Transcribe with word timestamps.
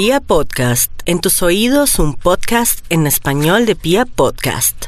Pia 0.00 0.20
Podcast, 0.20 0.92
en 1.06 1.20
tus 1.20 1.42
oídos 1.42 1.98
un 1.98 2.14
podcast 2.14 2.86
en 2.88 3.08
español 3.08 3.66
de 3.66 3.74
Pia 3.74 4.06
Podcast. 4.06 4.84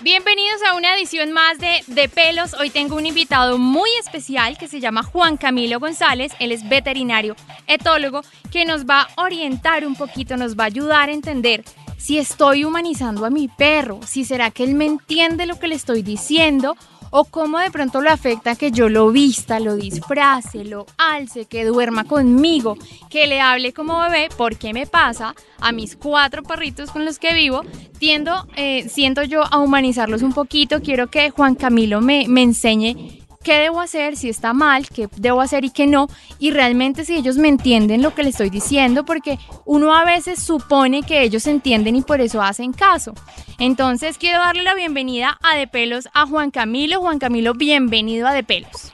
Bienvenidos 0.00 0.60
a 0.68 0.74
una 0.74 0.96
edición 0.96 1.30
más 1.30 1.60
de 1.60 1.84
De 1.86 2.08
Pelos. 2.08 2.54
Hoy 2.54 2.70
tengo 2.70 2.96
un 2.96 3.06
invitado 3.06 3.56
muy 3.56 3.88
especial 4.00 4.58
que 4.58 4.66
se 4.66 4.80
llama 4.80 5.04
Juan 5.04 5.36
Camilo 5.36 5.78
González. 5.78 6.32
Él 6.40 6.50
es 6.50 6.68
veterinario, 6.68 7.36
etólogo, 7.68 8.22
que 8.50 8.64
nos 8.64 8.84
va 8.84 9.02
a 9.02 9.22
orientar 9.22 9.86
un 9.86 9.94
poquito, 9.94 10.36
nos 10.36 10.56
va 10.58 10.64
a 10.64 10.66
ayudar 10.66 11.08
a 11.08 11.12
entender 11.12 11.62
si 11.98 12.18
estoy 12.18 12.64
humanizando 12.64 13.24
a 13.24 13.30
mi 13.30 13.46
perro, 13.46 14.00
si 14.04 14.24
será 14.24 14.50
que 14.50 14.64
él 14.64 14.74
me 14.74 14.86
entiende 14.86 15.46
lo 15.46 15.56
que 15.60 15.68
le 15.68 15.76
estoy 15.76 16.02
diciendo 16.02 16.76
o 17.10 17.24
cómo 17.24 17.58
de 17.58 17.70
pronto 17.70 18.00
lo 18.00 18.10
afecta 18.10 18.56
que 18.56 18.70
yo 18.70 18.88
lo 18.88 19.10
vista, 19.10 19.60
lo 19.60 19.76
disfrace, 19.76 20.64
lo 20.64 20.86
alce, 20.98 21.46
que 21.46 21.64
duerma 21.64 22.04
conmigo, 22.04 22.76
que 23.10 23.26
le 23.26 23.40
hable 23.40 23.72
como 23.72 24.00
bebé, 24.00 24.28
porque 24.36 24.72
me 24.72 24.86
pasa 24.86 25.34
a 25.60 25.72
mis 25.72 25.96
cuatro 25.96 26.42
perritos 26.42 26.90
con 26.90 27.04
los 27.04 27.18
que 27.18 27.34
vivo, 27.34 27.62
tiendo, 27.98 28.46
eh, 28.56 28.88
siento 28.88 29.22
yo 29.22 29.42
a 29.42 29.58
humanizarlos 29.58 30.22
un 30.22 30.32
poquito, 30.32 30.80
quiero 30.80 31.08
que 31.08 31.30
Juan 31.30 31.54
Camilo 31.54 32.00
me, 32.00 32.26
me 32.28 32.42
enseñe 32.42 33.25
qué 33.46 33.60
debo 33.60 33.80
hacer, 33.80 34.16
si 34.16 34.28
está 34.28 34.52
mal, 34.52 34.88
qué 34.88 35.08
debo 35.18 35.40
hacer 35.40 35.64
y 35.64 35.70
qué 35.70 35.86
no, 35.86 36.08
y 36.40 36.50
realmente 36.50 37.04
si 37.04 37.14
ellos 37.14 37.36
me 37.36 37.46
entienden 37.46 38.02
lo 38.02 38.12
que 38.12 38.24
le 38.24 38.30
estoy 38.30 38.50
diciendo, 38.50 39.04
porque 39.04 39.38
uno 39.64 39.94
a 39.94 40.04
veces 40.04 40.42
supone 40.42 41.04
que 41.04 41.22
ellos 41.22 41.46
entienden 41.46 41.94
y 41.94 42.02
por 42.02 42.20
eso 42.20 42.42
hacen 42.42 42.72
caso. 42.72 43.14
Entonces 43.60 44.18
quiero 44.18 44.40
darle 44.40 44.64
la 44.64 44.74
bienvenida 44.74 45.38
a 45.44 45.56
De 45.56 45.68
Pelos 45.68 46.08
a 46.12 46.26
Juan 46.26 46.50
Camilo. 46.50 46.98
Juan 47.00 47.20
Camilo, 47.20 47.54
bienvenido 47.54 48.26
a 48.26 48.32
De 48.32 48.42
Pelos. 48.42 48.90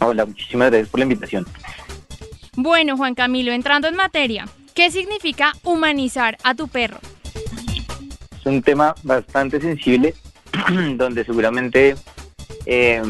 Hola, 0.00 0.26
muchísimas 0.26 0.70
gracias 0.70 0.88
por 0.88 0.98
la 0.98 1.04
invitación. 1.04 1.46
Bueno, 2.56 2.96
Juan 2.96 3.14
Camilo, 3.14 3.52
entrando 3.52 3.86
en 3.86 3.94
materia, 3.94 4.48
¿qué 4.74 4.90
significa 4.90 5.52
humanizar 5.62 6.36
a 6.42 6.56
tu 6.56 6.66
perro? 6.66 6.98
Es 8.40 8.44
un 8.44 8.60
tema 8.60 8.96
bastante 9.04 9.60
sensible, 9.60 10.16
donde 10.96 11.24
seguramente 11.24 11.94
eh, 12.66 13.02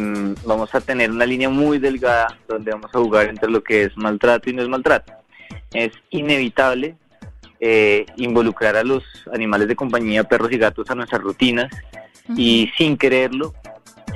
vamos 0.44 0.74
a 0.74 0.80
tener 0.80 1.10
una 1.10 1.26
línea 1.26 1.48
muy 1.48 1.78
delgada 1.78 2.38
donde 2.48 2.72
vamos 2.72 2.90
a 2.94 2.98
jugar 2.98 3.28
entre 3.28 3.50
lo 3.50 3.62
que 3.62 3.84
es 3.84 3.96
maltrato 3.96 4.48
y 4.48 4.52
no 4.52 4.62
es 4.62 4.68
maltrato. 4.68 5.12
Es 5.72 5.92
inevitable 6.10 6.96
eh, 7.60 8.06
involucrar 8.16 8.76
a 8.76 8.84
los 8.84 9.04
animales 9.32 9.68
de 9.68 9.76
compañía, 9.76 10.24
perros 10.24 10.52
y 10.52 10.58
gatos, 10.58 10.90
a 10.90 10.94
nuestras 10.94 11.22
rutinas 11.22 11.70
y 12.36 12.70
sin 12.76 12.96
quererlo 12.96 13.52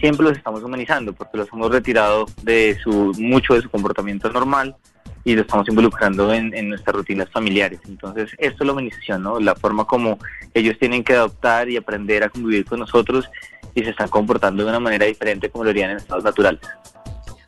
siempre 0.01 0.27
los 0.27 0.37
estamos 0.37 0.63
humanizando 0.63 1.13
porque 1.13 1.39
los 1.39 1.49
hemos 1.53 1.71
retirado 1.71 2.27
de 2.43 2.79
su 2.83 3.13
mucho 3.19 3.55
de 3.55 3.63
su 3.63 3.71
comportamiento 3.71 4.31
normal 4.31 4.77
y 5.25 5.35
lo 5.35 5.41
estamos 5.41 5.69
involucrando 5.69 6.33
en, 6.33 6.55
en, 6.55 6.69
nuestras 6.69 6.95
rutinas 6.95 7.29
familiares. 7.31 7.81
Entonces, 7.89 8.31
esto 8.39 8.63
es 8.63 8.67
la 8.67 8.73
humanización, 8.73 9.25
¿no? 9.25 9.41
La 9.41 9.57
forma 9.57 9.85
como 9.85 10.21
ellos 10.55 10.79
tienen 10.79 11.03
que 11.03 11.15
adoptar 11.15 11.69
y 11.69 11.77
aprender 11.77 12.23
a 12.23 12.29
convivir 12.29 12.65
con 12.65 12.79
nosotros 12.79 13.29
y 13.77 13.85
se 13.85 13.91
están 13.91 14.09
comportando 14.09 14.65
de 14.65 14.71
una 14.71 14.81
manera 14.81 15.07
diferente 15.07 15.51
como 15.51 15.63
lo 15.63 15.71
harían 15.71 15.91
en 15.91 15.99
estados 15.99 16.25
naturales. 16.25 16.61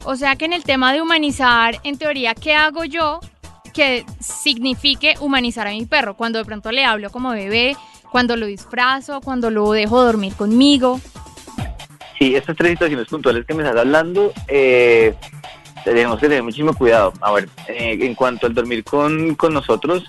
O 0.05 0.15
sea 0.15 0.37
que 0.37 0.45
en 0.45 0.53
el 0.53 0.63
tema 0.63 0.93
de 0.93 1.01
humanizar, 1.01 1.81
en 1.83 1.99
teoría, 1.99 2.35
¿qué 2.35 2.55
hago 2.55 2.85
yo 2.85 3.19
que 3.73 4.05
signifique 4.21 5.15
humanizar 5.21 5.67
a 5.67 5.71
mi 5.71 5.87
perro? 5.87 6.17
Cuando 6.17 6.39
de 6.39 6.45
pronto 6.45 6.71
le 6.71 6.85
hablo 6.85 7.11
como 7.11 7.31
bebé, 7.31 7.77
cuando 8.13 8.37
lo 8.37 8.47
disfrazo, 8.47 9.21
cuando 9.23 9.51
lo 9.51 9.73
dejo 9.73 10.03
dormir 10.03 10.35
conmigo. 10.35 11.01
Sí, 12.19 12.37
estas 12.37 12.57
tres 12.57 12.73
situaciones 12.73 13.09
puntuales 13.09 13.47
que 13.47 13.55
me 13.55 13.63
estás 13.63 13.79
hablando, 13.79 14.33
eh, 14.49 15.15
tenemos 15.85 16.19
que 16.21 16.29
tener 16.29 16.43
muchísimo 16.43 16.75
cuidado. 16.75 17.15
A 17.23 17.33
ver, 17.33 17.49
eh, 17.69 17.99
en 18.01 18.15
cuanto 18.15 18.47
al 18.47 18.55
dormir 18.55 18.85
con, 18.85 19.35
con 19.35 19.55
nosotros, 19.55 20.05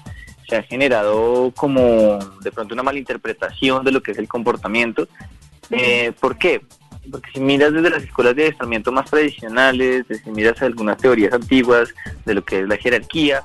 se 0.49 0.57
ha 0.57 0.63
generado 0.63 1.53
como 1.55 2.19
de 2.41 2.51
pronto 2.51 2.73
una 2.73 2.83
malinterpretación 2.83 3.85
de 3.85 3.91
lo 3.91 4.01
que 4.01 4.11
es 4.11 4.17
el 4.17 4.27
comportamiento 4.27 5.07
eh, 5.71 6.11
¿Por 6.19 6.37
qué? 6.37 6.61
Porque 7.11 7.29
si 7.33 7.39
miras 7.39 7.73
desde 7.73 7.89
las 7.89 8.03
escuelas 8.03 8.35
de 8.35 8.43
adiestramiento 8.43 8.91
más 8.91 9.09
tradicionales, 9.09 10.05
si 10.23 10.29
miras 10.31 10.61
algunas 10.61 10.97
teorías 10.97 11.33
antiguas 11.33 11.89
de 12.25 12.35
lo 12.35 12.43
que 12.43 12.59
es 12.59 12.67
la 12.67 12.77
jerarquía, 12.77 13.43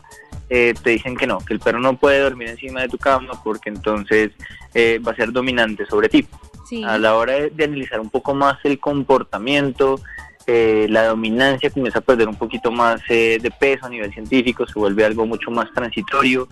eh, 0.51 0.75
te 0.83 0.91
dicen 0.91 1.17
que 1.17 1.27
no, 1.27 1.39
que 1.39 1.55
el 1.55 1.61
perro 1.61 1.81
no 1.81 1.97
puede 1.97 2.21
dormir 2.21 2.49
encima 2.49 2.83
de 2.83 2.89
tu 2.89 2.99
cama 2.99 3.43
porque 3.43 3.71
entonces 3.71 4.33
eh, 4.75 5.01
va 5.07 5.13
a 5.13 5.17
ser 5.17 5.33
dominante 5.33 5.87
sobre 5.87 6.09
ti. 6.09 6.27
Sí. 6.69 6.83
A 6.85 6.99
la 6.99 7.15
hora 7.17 7.35
de, 7.35 7.51
de, 7.51 7.65
analizar 7.65 8.01
un 8.01 8.11
poco 8.11 8.35
más 8.35 8.59
el 8.65 8.79
comportamiento, 8.79 10.01
eh, 10.47 10.87
la 10.91 11.07
dominancia 11.07 11.71
comienza 11.71 12.01
a 12.01 12.03
perder 12.03 12.29
un 12.29 12.37
poquito 12.37 12.71
más 12.71 13.01
eh, 13.09 13.39
de 13.41 13.51
peso 13.51 13.87
a 13.87 13.89
nivel 13.89 14.13
científico, 14.13 14.67
se 14.67 14.79
vuelve 14.79 15.05
algo 15.05 15.27
mucho 15.27 15.51
más 15.51 15.73
transitorio. 15.73 16.49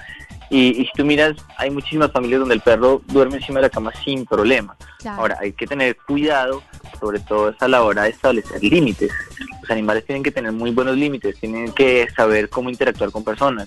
Y, 0.52 0.82
y, 0.82 0.84
si 0.84 0.92
tú 0.94 1.04
miras, 1.06 1.34
hay 1.56 1.70
muchísimas 1.70 2.12
familias 2.12 2.40
donde 2.40 2.54
el 2.54 2.60
perro 2.60 3.00
duerme 3.06 3.36
encima 3.36 3.58
de 3.58 3.62
la 3.62 3.70
cama 3.70 3.90
sin 4.04 4.26
problema. 4.26 4.76
Claro. 4.98 5.22
Ahora, 5.22 5.38
hay 5.40 5.52
que 5.52 5.66
tener 5.66 5.96
cuidado, 5.96 6.62
sobre 7.00 7.20
todo 7.20 7.54
a 7.58 7.68
la 7.68 7.82
hora 7.82 8.02
de 8.02 8.10
establecer 8.10 8.62
límites. 8.62 9.10
Los 9.62 9.70
animales 9.70 10.04
tienen 10.04 10.22
que 10.22 10.30
tener 10.30 10.52
muy 10.52 10.70
buenos 10.70 10.94
límites, 10.98 11.40
tienen 11.40 11.72
que 11.72 12.06
saber 12.14 12.50
cómo 12.50 12.68
interactuar 12.68 13.10
con 13.10 13.24
personas, 13.24 13.66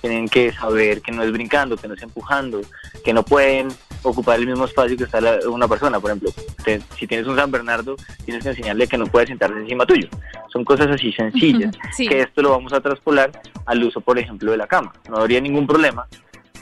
tienen 0.00 0.28
que 0.28 0.52
saber 0.52 1.02
que 1.02 1.12
no 1.12 1.22
es 1.22 1.30
brincando, 1.30 1.76
que 1.76 1.86
no 1.86 1.94
es 1.94 2.02
empujando, 2.02 2.62
que 3.04 3.12
no 3.12 3.24
pueden 3.24 3.68
ocupar 4.10 4.38
el 4.38 4.46
mismo 4.46 4.64
espacio 4.64 4.96
que 4.96 5.04
está 5.04 5.20
la, 5.20 5.38
una 5.48 5.68
persona. 5.68 6.00
Por 6.00 6.10
ejemplo, 6.10 6.30
te, 6.64 6.80
si 6.98 7.06
tienes 7.06 7.26
un 7.26 7.36
San 7.36 7.50
Bernardo, 7.50 7.96
tienes 8.24 8.42
que 8.42 8.50
enseñarle 8.50 8.86
que 8.86 8.98
no 8.98 9.06
puede 9.06 9.26
sentarse 9.26 9.58
encima 9.58 9.86
tuyo. 9.86 10.08
Son 10.52 10.64
cosas 10.64 10.88
así 10.88 11.12
sencillas, 11.12 11.74
sí. 11.96 12.06
que 12.06 12.20
esto 12.20 12.42
lo 12.42 12.50
vamos 12.50 12.72
a 12.72 12.80
traspolar 12.80 13.30
al 13.66 13.82
uso, 13.82 14.00
por 14.00 14.18
ejemplo, 14.18 14.52
de 14.52 14.56
la 14.56 14.66
cama. 14.66 14.92
No 15.08 15.16
habría 15.16 15.40
ningún 15.40 15.66
problema 15.66 16.06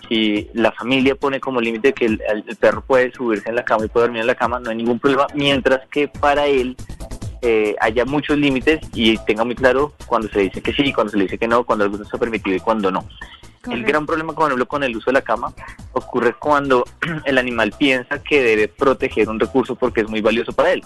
si 0.09 0.49
la 0.53 0.73
familia 0.73 1.15
pone 1.15 1.41
como 1.41 1.61
límite 1.61 1.93
que 1.93 2.07
el, 2.07 2.23
el, 2.29 2.57
perro 2.57 2.83
puede 2.83 3.13
subirse 3.13 3.49
en 3.49 3.57
la 3.57 3.65
cama 3.65 3.85
y 3.85 3.89
puede 3.89 4.07
dormir 4.07 4.21
en 4.21 4.27
la 4.27 4.35
cama, 4.35 4.61
no 4.61 4.71
hay 4.71 4.77
ningún 4.77 4.99
problema, 4.99 5.27
mientras 5.35 5.89
que 5.89 6.09
para 6.09 6.47
él 6.47 6.77
eh, 7.45 7.75
haya 7.81 8.05
muchos 8.05 8.39
límites 8.39 8.81
y 8.95 9.19
tenga 9.19 9.45
muy 9.45 9.57
claro 9.57 9.93
cuando 10.07 10.29
se 10.29 10.41
dice 10.41 10.63
que 10.63 10.73
sí, 10.73 10.93
cuando 10.93 11.11
se 11.11 11.17
le 11.17 11.25
dice 11.25 11.39
que 11.39 11.49
no, 11.49 11.65
cuando 11.65 11.85
algo 11.85 12.01
está 12.01 12.17
permitido 12.17 12.57
y 12.57 12.61
cuando 12.61 12.93
no. 12.93 13.01
Correcto. 13.01 13.73
El 13.73 13.83
gran 13.83 14.07
problema, 14.07 14.33
por 14.33 14.47
ejemplo, 14.47 14.67
con 14.67 14.85
el 14.85 14.97
uso 14.97 15.11
de 15.11 15.15
la 15.15 15.23
cama 15.23 15.53
ocurre 15.93 16.35
cuando 16.35 16.85
el 17.25 17.39
animal 17.39 17.73
piensa 17.77 18.23
que 18.23 18.43
debe 18.43 18.69
proteger 18.69 19.29
un 19.29 19.41
recurso 19.41 19.75
porque 19.75 20.03
es 20.03 20.09
muy 20.09 20.21
valioso 20.21 20.53
para 20.53 20.73
él. 20.73 20.83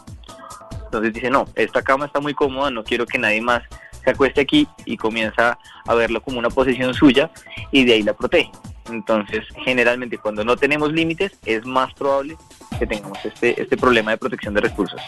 Entonces 0.84 1.12
dice, 1.12 1.31
no, 1.31 1.47
esta 1.55 1.83
cama 1.83 2.06
está 2.06 2.21
muy 2.21 2.34
cómoda, 2.34 2.71
no 2.71 2.84
quiero 2.84 3.06
que 3.06 3.19
nadie 3.19 3.41
más 3.41 3.62
se 4.03 4.11
acueste 4.11 4.41
aquí 4.41 4.69
y 4.84 4.97
comienza 4.97 5.59
a 5.87 5.95
verlo 5.95 6.22
como 6.22 6.39
una 6.39 6.49
posesión 6.49 6.95
suya 6.95 7.31
y 7.72 7.84
de 7.84 7.95
ahí 7.95 8.03
la 8.03 8.15
protege. 8.15 8.50
Entonces, 8.89 9.45
generalmente 9.65 10.16
cuando 10.16 10.45
no 10.45 10.56
tenemos 10.56 10.93
límites 10.93 11.33
es 11.45 11.66
más 11.66 11.93
probable 11.95 12.37
que 12.78 12.87
tengamos 12.87 13.19
este, 13.25 13.61
este 13.61 13.77
problema 13.77 14.12
de 14.12 14.19
protección 14.19 14.55
de 14.55 14.61
recursos. 14.61 15.00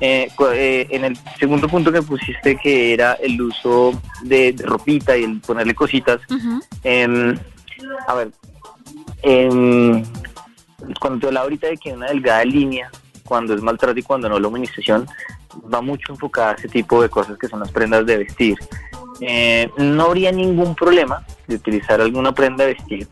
Eh, 0.00 0.28
eh, 0.54 0.86
en 0.90 1.04
el 1.04 1.16
segundo 1.38 1.68
punto 1.68 1.92
que 1.92 2.02
pusiste, 2.02 2.56
que 2.56 2.92
era 2.92 3.12
el 3.14 3.40
uso 3.40 3.92
de, 4.22 4.52
de 4.52 4.66
ropita 4.66 5.16
y 5.16 5.24
el 5.24 5.40
ponerle 5.40 5.74
cositas, 5.74 6.20
uh 6.28 6.34
-huh. 6.34 6.62
eh, 6.82 7.38
a 8.08 8.14
ver, 8.14 8.32
cuando 11.00 11.28
te 11.28 11.38
ahorita 11.38 11.68
de 11.68 11.76
que 11.76 11.92
una 11.92 12.06
delgada 12.06 12.44
línea, 12.44 12.90
cuando 13.24 13.54
es 13.54 13.62
maltrato 13.62 13.98
y 13.98 14.02
cuando 14.02 14.28
no 14.28 14.38
la 14.38 14.48
humanización, 14.48 15.06
va 15.72 15.80
mucho 15.80 16.12
enfocada 16.12 16.52
a 16.52 16.54
ese 16.54 16.68
tipo 16.68 17.02
de 17.02 17.08
cosas 17.08 17.38
que 17.38 17.48
son 17.48 17.60
las 17.60 17.70
prendas 17.70 18.04
de 18.06 18.18
vestir. 18.18 18.58
Eh, 19.20 19.70
no 19.78 20.04
habría 20.04 20.32
ningún 20.32 20.74
problema 20.74 21.24
de 21.46 21.56
utilizar 21.56 22.00
alguna 22.00 22.34
prenda 22.34 22.64
de 22.64 22.74
vestir 22.74 23.08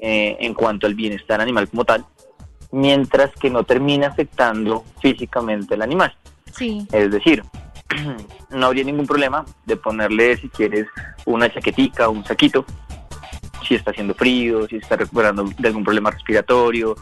eh, 0.00 0.36
en 0.40 0.54
cuanto 0.54 0.86
al 0.86 0.94
bienestar 0.94 1.40
animal 1.40 1.68
como 1.68 1.84
tal, 1.84 2.04
mientras 2.72 3.30
que 3.36 3.48
no 3.50 3.64
termine 3.64 4.06
afectando 4.06 4.84
físicamente 5.00 5.74
al 5.74 5.82
animal. 5.82 6.14
Sí. 6.52 6.86
Es 6.92 7.10
decir, 7.10 7.42
no 8.50 8.66
habría 8.66 8.84
ningún 8.84 9.06
problema 9.06 9.44
de 9.64 9.76
ponerle, 9.76 10.36
si 10.36 10.48
quieres, 10.48 10.86
una 11.24 11.52
chaquetica 11.52 12.08
o 12.08 12.12
un 12.12 12.24
saquito, 12.24 12.64
si 13.66 13.74
está 13.74 13.90
haciendo 13.90 14.14
frío, 14.14 14.66
si 14.68 14.76
está 14.76 14.96
recuperando 14.96 15.44
de 15.58 15.68
algún 15.68 15.84
problema 15.84 16.10
respiratorio, 16.10 16.96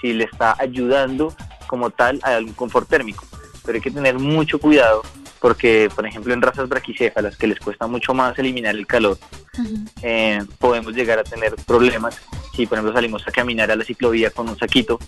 si 0.00 0.12
le 0.12 0.24
está 0.24 0.56
ayudando 0.58 1.34
como 1.66 1.90
tal 1.90 2.20
a 2.22 2.36
algún 2.36 2.54
confort 2.54 2.88
térmico. 2.88 3.24
Pero 3.64 3.76
hay 3.76 3.82
que 3.82 3.90
tener 3.90 4.18
mucho 4.18 4.58
cuidado 4.58 5.02
porque, 5.40 5.88
por 5.94 6.06
ejemplo, 6.06 6.34
en 6.34 6.42
razas 6.42 6.68
braquicéfalas 6.68 7.36
que 7.36 7.46
les 7.46 7.58
cuesta 7.58 7.86
mucho 7.86 8.12
más 8.12 8.38
eliminar 8.38 8.74
el 8.76 8.86
calor, 8.86 9.18
uh 9.58 9.62
-huh. 9.62 9.88
eh, 10.02 10.42
podemos 10.58 10.94
llegar 10.94 11.18
a 11.18 11.24
tener 11.24 11.54
problemas. 11.66 12.20
Si, 12.54 12.66
por 12.66 12.76
ejemplo, 12.76 12.92
salimos 12.92 13.26
a 13.26 13.30
caminar 13.30 13.70
a 13.70 13.76
la 13.76 13.84
ciclovía 13.84 14.30
con 14.30 14.48
un 14.48 14.58
saquito, 14.58 14.98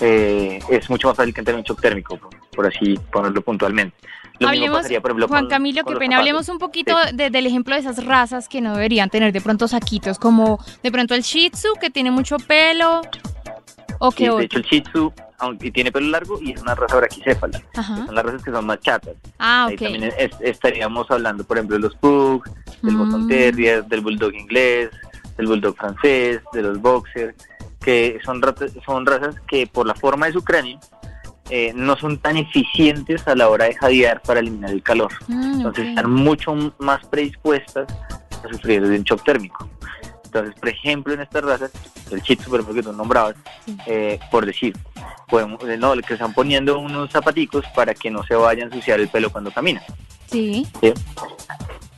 eh, 0.00 0.60
es 0.68 0.88
mucho 0.88 1.08
más 1.08 1.16
fácil 1.16 1.34
que 1.34 1.40
entrar 1.40 1.54
en 1.54 1.60
un 1.60 1.64
shock 1.64 1.80
térmico, 1.80 2.18
por, 2.52 2.66
así 2.66 2.98
ponerlo 3.10 3.42
puntualmente. 3.42 3.96
Lo 4.38 4.48
hablemos, 4.48 4.78
pasaría, 4.78 5.00
por 5.00 5.10
ejemplo, 5.10 5.28
Juan 5.28 5.46
Camilo, 5.46 5.84
qué 5.84 5.96
pena, 5.96 6.18
hablemos 6.18 6.48
un 6.48 6.58
poquito 6.58 6.96
sí. 7.08 7.16
de, 7.16 7.30
del 7.30 7.46
ejemplo 7.46 7.74
de 7.74 7.80
esas 7.80 8.04
razas 8.04 8.48
que 8.48 8.60
no 8.60 8.74
deberían 8.74 9.08
tener 9.08 9.32
de 9.32 9.40
pronto 9.40 9.68
saquitos, 9.68 10.18
como 10.18 10.58
de 10.82 10.90
pronto 10.90 11.14
el 11.14 11.22
Shih 11.22 11.50
Tzu, 11.50 11.74
que 11.80 11.90
tiene 11.90 12.10
mucho 12.10 12.36
pelo, 12.38 13.02
o 13.98 14.10
sí, 14.10 14.26
De 14.26 14.44
hecho, 14.44 14.58
el 14.58 14.64
Shih 14.64 14.80
Tzu, 14.82 15.12
aunque 15.38 15.70
tiene 15.70 15.92
pelo 15.92 16.08
largo 16.08 16.40
y 16.40 16.52
es 16.52 16.60
una 16.60 16.74
raza 16.74 16.96
braquicéfala. 16.96 17.62
Son 17.74 18.14
las 18.14 18.24
razas 18.24 18.42
que 18.42 18.50
son 18.50 18.66
más 18.66 18.80
chatas. 18.80 19.14
Ah, 19.38 19.66
Ahí 19.66 19.76
también 19.76 20.12
estaríamos 20.40 21.10
hablando, 21.10 21.44
por 21.44 21.58
ejemplo, 21.58 21.76
de 21.76 21.82
los 21.82 21.94
Pugs, 21.96 22.50
del 22.82 22.96
Boston 22.96 23.26
mm. 23.26 23.28
Terrier, 23.28 23.84
del 23.84 24.00
Bulldog 24.00 24.34
inglés, 24.34 24.90
del 25.36 25.46
Bulldog 25.46 25.76
francés, 25.76 26.40
de 26.52 26.62
los 26.62 26.80
Boxer, 26.80 27.34
que 27.80 28.18
son, 28.24 28.42
son 28.84 29.06
razas 29.06 29.36
que 29.46 29.66
por 29.66 29.86
la 29.86 29.94
forma 29.94 30.26
de 30.26 30.32
su 30.32 30.42
cráneo 30.42 30.80
eh, 31.54 31.70
no 31.74 31.98
son 31.98 32.16
tan 32.16 32.38
eficientes 32.38 33.28
a 33.28 33.34
la 33.34 33.50
hora 33.50 33.66
de 33.66 33.74
jadear 33.74 34.22
para 34.22 34.40
eliminar 34.40 34.70
el 34.70 34.82
calor. 34.82 35.12
Mm, 35.28 35.56
Entonces 35.56 35.88
están 35.88 36.10
mucho 36.10 36.54
más 36.78 37.04
predispuestas 37.04 37.94
a 38.42 38.48
sufrir 38.48 38.88
de 38.88 38.96
un 38.96 39.04
shock 39.04 39.22
térmico. 39.22 39.68
Entonces, 40.24 40.54
por 40.58 40.70
ejemplo, 40.70 41.12
en 41.12 41.20
estas 41.20 41.44
razas, 41.44 41.70
el 42.10 42.22
chip 42.22 42.40
super 42.40 42.62
que 42.64 42.82
tú 42.82 42.94
nombrabas, 42.94 43.36
eh, 43.86 44.18
por 44.30 44.46
decir, 44.46 44.74
podemos, 45.28 45.62
eh, 45.68 45.76
no, 45.76 45.92
que 45.96 46.14
están 46.14 46.32
poniendo 46.32 46.78
unos 46.78 47.10
zapaticos 47.10 47.66
para 47.74 47.92
que 47.92 48.10
no 48.10 48.24
se 48.24 48.34
vaya 48.34 48.62
a 48.62 48.66
ensuciar 48.68 48.98
el 48.98 49.08
pelo 49.08 49.28
cuando 49.28 49.50
camina. 49.50 49.82
Sí. 50.30 50.66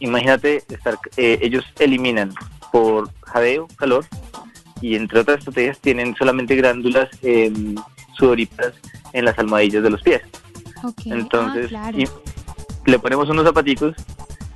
Imagínate, 0.00 0.64
estar, 0.68 0.98
ellos 1.16 1.64
eliminan 1.78 2.34
por 2.72 3.08
jadeo, 3.22 3.68
calor, 3.76 4.04
y 4.80 4.96
entre 4.96 5.20
otras 5.20 5.38
estrategias 5.38 5.78
tienen 5.78 6.16
solamente 6.16 6.56
glándulas 6.56 7.08
eh, 7.22 7.52
sudoríparas 8.18 8.74
en 9.14 9.24
las 9.24 9.38
almohadillas 9.38 9.82
de 9.82 9.90
los 9.90 10.02
pies. 10.02 10.20
Entonces, 11.06 11.72
ah, 11.74 11.90
le 12.84 12.98
ponemos 12.98 13.30
unos 13.30 13.46
zapaticos 13.46 13.94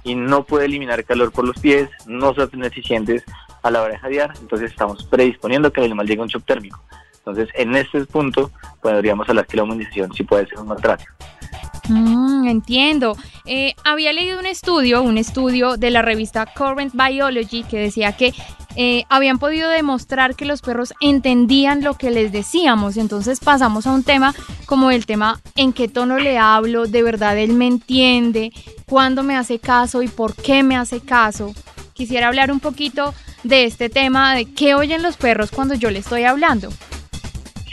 y 0.05 0.15
no 0.15 0.45
puede 0.45 0.67
eliminar 0.67 1.03
calor 1.05 1.33
por 1.33 1.47
los 1.47 1.59
pies, 1.59 1.89
no 2.07 2.35
son 2.35 2.65
eficientes 2.65 3.25
a 3.63 3.71
la 3.71 3.83
hora 3.83 3.95
de 3.95 3.99
jadear, 3.99 4.35
entonces 4.41 4.71
estamos 4.71 5.05
predisponiendo 5.05 5.73
que 5.73 5.81
el 5.81 5.87
animal 5.87 6.07
llegue 6.07 6.21
a 6.21 6.25
un 6.25 6.29
shock 6.29 6.45
térmico. 6.45 6.83
Entonces, 7.19 7.49
en 7.55 7.75
este 7.77 8.05
punto 8.05 8.51
podríamos 8.83 9.29
hablar 9.29 9.47
que 9.47 9.57
la 9.57 9.63
humanización 9.63 10.13
sí 10.13 10.25
puede 10.25 10.47
ser 10.47 10.59
un 10.59 10.69
maltrato. 10.69 11.05
Mm, 11.89 12.49
entiendo. 12.49 13.17
Eh, 13.47 13.75
había 13.85 14.13
leído 14.13 14.39
un 14.39 14.47
estudio, 14.47 15.03
un 15.03 15.17
estudio 15.17 15.77
de 15.77 15.91
la 15.91 16.03
revista 16.03 16.47
Current 16.47 16.93
Biology 16.95 17.63
que 17.65 17.79
decía 17.79 18.13
que 18.13 18.35
eh, 18.77 19.05
habían 19.09 19.39
podido 19.39 19.69
demostrar 19.71 20.37
que 20.37 20.45
los 20.45 20.61
perros 20.61 20.95
entendían 21.01 21.83
lo 21.83 21.95
que 21.95 22.11
les 22.11 22.31
decíamos. 22.31 22.97
Entonces 22.97 23.41
pasamos 23.41 23.87
a 23.87 23.93
un 23.93 24.05
tema 24.05 24.35
como 24.67 24.91
el 24.91 25.07
tema 25.07 25.41
en 25.57 25.73
qué 25.73 25.89
tono 25.89 26.19
le 26.19 26.39
hablo, 26.39 26.87
de 26.87 27.03
verdad 27.03 27.39
él 27.39 27.55
me 27.55 27.67
entiende, 27.67 28.53
cuándo 28.87 29.23
me 29.23 29.37
hace 29.37 29.59
caso 29.59 30.03
y 30.03 30.09
por 30.09 30.35
qué 30.35 30.63
me 30.63 30.77
hace 30.77 31.01
caso. 31.01 31.55
Quisiera 31.95 32.29
hablar 32.29 32.53
un 32.53 32.61
poquito 32.61 33.15
de 33.43 33.65
este 33.65 33.89
tema, 33.89 34.35
de 34.35 34.45
qué 34.45 34.75
oyen 34.75 35.03
los 35.03 35.17
perros 35.17 35.51
cuando 35.51 35.75
yo 35.75 35.91
le 35.91 36.01
estoy 36.01 36.25
hablando. 36.25 36.69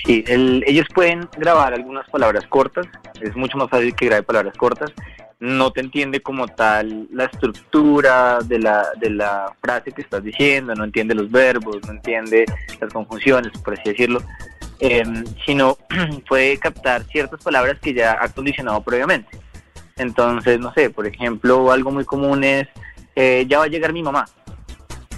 Sí, 0.06 0.24
ellos 0.28 0.86
pueden 0.94 1.28
grabar 1.36 1.74
algunas 1.74 2.07
palabras 2.12 2.46
cortas, 2.48 2.86
es 3.22 3.36
mucho 3.36 3.57
más 3.57 3.72
fácil 3.72 3.96
que 3.96 4.06
grabe 4.06 4.22
palabras 4.22 4.56
cortas. 4.56 4.94
No 5.40 5.72
te 5.72 5.81
entiende 5.81 6.22
como 6.22 6.48
tal 6.48 7.07
la 7.12 7.25
estructura 7.25 8.38
de 8.46 8.60
la, 8.60 8.86
de 9.00 9.10
la 9.10 9.52
frase 9.62 9.92
que 9.92 10.04
estás 10.04 10.24
diciendo, 10.24 10.75
no 10.75 10.84
entiende 10.84 11.16
los 11.16 11.30
verbos, 11.31 11.78
no 11.88 11.94
entiende 11.94 12.46
las 12.80 12.94
conjunciones, 12.94 13.52
por 13.63 13.74
así 13.74 13.90
decirlo, 13.90 14.22
em, 14.80 15.25
sino 15.44 15.75
puede 16.30 16.58
captar 16.60 17.04
ciertas 17.06 17.44
palabras 17.44 17.80
que 17.81 17.94
ya 17.94 18.18
ha 18.22 18.30
condicionado 18.30 18.81
previamente. 18.84 19.40
Entonces, 19.98 20.60
no 20.60 20.72
sé, 20.74 20.92
por 20.92 21.08
ejemplo, 21.08 21.72
algo 21.72 21.90
muy 21.90 22.06
común 22.06 22.44
es, 22.44 22.68
eh, 23.16 23.46
ya 23.50 23.58
va 23.58 23.66
a 23.66 23.69
llegar 23.69 23.92
mi 23.92 24.04
mamá. 24.04 24.25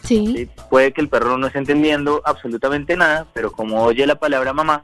Sí. 0.07 0.49
Puede 0.69 0.93
que 0.93 1.01
el 1.01 1.09
perro 1.09 1.37
no 1.37 1.47
esté 1.47 1.59
entendiendo 1.59 2.21
absolutamente 2.23 2.95
nada, 2.95 3.27
pero 3.33 3.51
como 3.51 3.83
oye 3.83 4.07
la 4.07 4.15
palabra 4.15 4.53
mamá, 4.53 4.83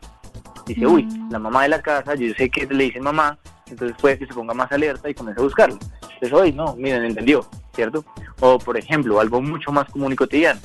dice, 0.65 0.85
uy, 0.85 1.03
mm. 1.03 1.31
la 1.31 1.39
mamá 1.39 1.63
de 1.63 1.69
la 1.69 1.81
casa, 1.81 2.15
yo 2.15 2.33
sé 2.35 2.49
que 2.49 2.65
le 2.65 2.83
dicen 2.85 3.03
mamá, 3.03 3.37
entonces 3.67 3.95
puede 3.99 4.19
que 4.19 4.27
se 4.27 4.33
ponga 4.33 4.53
más 4.53 4.71
alerta 4.71 5.09
y 5.09 5.13
comience 5.13 5.39
a 5.39 5.43
buscarlo. 5.43 5.79
Entonces, 6.01 6.33
hoy 6.33 6.51
no, 6.51 6.75
miren, 6.75 7.05
entendió, 7.05 7.47
¿cierto? 7.73 8.03
O, 8.41 8.59
por 8.59 8.77
ejemplo, 8.77 9.19
algo 9.19 9.41
mucho 9.41 9.71
más 9.71 9.89
común 9.89 10.11
y 10.11 10.15
cotidiano. 10.15 10.59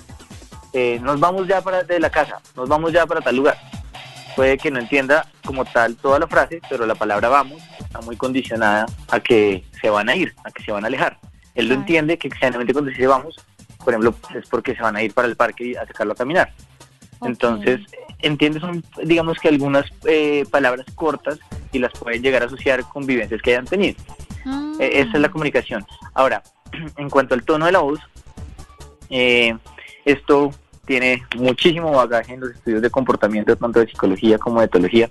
Eh, 0.72 0.98
nos 1.02 1.20
vamos 1.20 1.46
ya 1.46 1.60
para 1.62 1.84
de 1.84 2.00
la 2.00 2.10
casa, 2.10 2.40
nos 2.56 2.68
vamos 2.68 2.92
ya 2.92 3.06
para 3.06 3.20
tal 3.20 3.36
lugar. 3.36 3.56
Puede 4.34 4.58
que 4.58 4.70
no 4.70 4.80
entienda 4.80 5.26
como 5.44 5.64
tal 5.64 5.96
toda 5.96 6.18
la 6.18 6.26
frase, 6.26 6.60
pero 6.68 6.84
la 6.84 6.94
palabra 6.94 7.28
vamos 7.28 7.62
está 7.78 8.00
muy 8.00 8.16
condicionada 8.16 8.86
a 9.08 9.20
que 9.20 9.64
se 9.80 9.88
van 9.88 10.08
a 10.08 10.16
ir, 10.16 10.34
a 10.44 10.50
que 10.50 10.62
se 10.62 10.72
van 10.72 10.84
a 10.84 10.88
alejar. 10.88 11.18
Él 11.54 11.68
lo 11.68 11.74
entiende 11.74 12.18
que 12.18 12.30
generalmente 12.30 12.72
cuando 12.72 12.90
dice 12.90 13.06
vamos 13.06 13.36
por 13.88 13.94
ejemplo, 13.94 14.14
es 14.38 14.46
porque 14.50 14.76
se 14.76 14.82
van 14.82 14.96
a 14.96 15.02
ir 15.02 15.14
para 15.14 15.26
el 15.26 15.34
parque 15.34 15.68
y 15.68 15.74
a 15.74 15.86
sacarlo 15.86 16.12
a 16.12 16.16
caminar. 16.16 16.52
Entonces, 17.22 17.80
entiendes, 18.18 18.62
digamos 19.02 19.38
que 19.38 19.48
algunas 19.48 19.86
eh, 20.04 20.44
palabras 20.50 20.84
cortas 20.94 21.38
y 21.72 21.78
las 21.78 21.98
pueden 21.98 22.22
llegar 22.22 22.42
a 22.42 22.46
asociar 22.48 22.84
con 22.84 23.06
vivencias 23.06 23.40
que 23.40 23.52
hayan 23.52 23.64
tenido. 23.64 23.96
Ah. 24.44 24.74
E, 24.78 25.00
esa 25.00 25.12
es 25.14 25.20
la 25.20 25.30
comunicación. 25.30 25.86
Ahora, 26.12 26.42
en 26.98 27.08
cuanto 27.08 27.34
al 27.34 27.44
tono 27.44 27.64
de 27.64 27.72
la 27.72 27.78
voz, 27.78 27.98
eh, 29.08 29.56
esto 30.04 30.50
tiene 30.84 31.22
muchísimo 31.36 31.90
bagaje 31.92 32.34
en 32.34 32.40
los 32.40 32.50
estudios 32.50 32.82
de 32.82 32.90
comportamiento, 32.90 33.56
tanto 33.56 33.80
de 33.80 33.86
psicología 33.86 34.36
como 34.36 34.60
de 34.60 34.66
etología. 34.66 35.08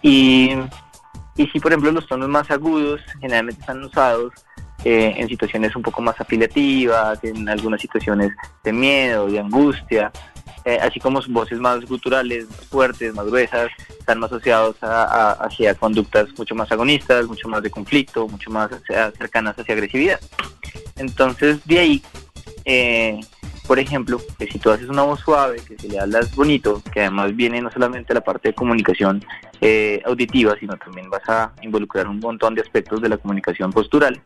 Y, 0.00 0.54
y 1.36 1.46
si, 1.48 1.60
por 1.60 1.72
ejemplo, 1.72 1.92
los 1.92 2.06
tonos 2.06 2.30
más 2.30 2.50
agudos 2.50 3.02
generalmente 3.20 3.60
están 3.60 3.84
usados 3.84 4.32
eh, 4.84 5.14
en 5.16 5.28
situaciones 5.28 5.74
un 5.74 5.82
poco 5.82 6.00
más 6.00 6.20
afiliativas, 6.20 7.22
en 7.24 7.48
algunas 7.48 7.80
situaciones 7.80 8.30
de 8.62 8.72
miedo, 8.72 9.26
de 9.26 9.40
angustia, 9.40 10.12
eh, 10.64 10.78
así 10.80 11.00
como 11.00 11.20
voces 11.30 11.58
más 11.58 11.84
guturales, 11.84 12.48
más 12.48 12.64
fuertes, 12.66 13.12
más 13.12 13.26
gruesas, 13.26 13.70
están 13.98 14.20
más 14.20 14.30
asociados 14.30 14.76
a, 14.82 15.32
hacia 15.32 15.74
conductas 15.74 16.28
mucho 16.38 16.54
más 16.54 16.70
agonistas, 16.70 17.26
mucho 17.26 17.48
más 17.48 17.62
de 17.62 17.70
conflicto, 17.70 18.28
mucho 18.28 18.50
más 18.50 18.70
cercanas 19.18 19.58
hacia 19.58 19.74
agresividad. 19.74 20.20
Entonces, 20.96 21.58
de 21.66 21.78
ahí, 21.80 22.02
eh, 22.64 23.18
por 23.66 23.80
ejemplo, 23.80 24.20
que 24.38 24.46
si 24.46 24.60
tú 24.60 24.70
haces 24.70 24.88
una 24.88 25.02
voz 25.02 25.18
suave, 25.20 25.60
que 25.66 25.76
si 25.76 25.88
le 25.88 25.98
hablas 25.98 26.34
bonito, 26.36 26.82
que 26.92 27.00
además 27.00 27.34
viene 27.34 27.60
no 27.60 27.70
solamente 27.72 28.14
la 28.14 28.20
parte 28.20 28.50
de 28.50 28.54
comunicación 28.54 29.24
auditiva, 30.04 30.54
sino 30.60 30.76
también 30.76 31.10
vas 31.10 31.28
a 31.28 31.52
involucrar 31.62 32.06
un 32.06 32.20
montón 32.20 32.54
de 32.54 32.60
aspectos 32.60 33.02
de 33.02 33.08
la 33.08 33.16
comunicación 33.16 33.72
postural, 33.72 34.22